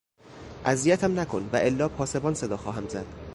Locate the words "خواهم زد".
2.57-3.05